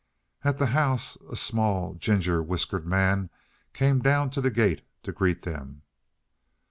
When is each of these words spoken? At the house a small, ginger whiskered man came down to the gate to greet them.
At 0.43 0.57
the 0.57 0.65
house 0.73 1.15
a 1.31 1.35
small, 1.35 1.93
ginger 1.93 2.41
whiskered 2.41 2.87
man 2.87 3.29
came 3.71 3.99
down 3.99 4.31
to 4.31 4.41
the 4.41 4.49
gate 4.49 4.81
to 5.03 5.11
greet 5.11 5.43
them. 5.43 5.83